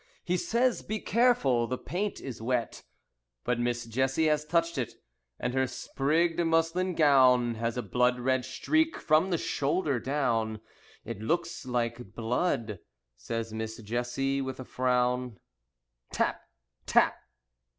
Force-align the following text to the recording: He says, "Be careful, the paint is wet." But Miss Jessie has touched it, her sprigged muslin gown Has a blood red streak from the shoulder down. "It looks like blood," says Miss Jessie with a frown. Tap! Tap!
He 0.23 0.35
says, 0.35 0.81
"Be 0.81 0.99
careful, 0.99 1.67
the 1.67 1.77
paint 1.77 2.19
is 2.19 2.41
wet." 2.41 2.81
But 3.43 3.59
Miss 3.59 3.85
Jessie 3.85 4.25
has 4.25 4.43
touched 4.43 4.79
it, 4.79 4.95
her 5.39 5.67
sprigged 5.67 6.39
muslin 6.43 6.95
gown 6.95 7.53
Has 7.53 7.77
a 7.77 7.83
blood 7.83 8.19
red 8.19 8.43
streak 8.43 8.97
from 8.97 9.29
the 9.29 9.37
shoulder 9.37 9.99
down. 9.99 10.59
"It 11.05 11.21
looks 11.21 11.67
like 11.67 12.15
blood," 12.15 12.79
says 13.15 13.53
Miss 13.53 13.77
Jessie 13.83 14.41
with 14.41 14.59
a 14.59 14.65
frown. 14.65 15.39
Tap! 16.11 16.41
Tap! 16.87 17.13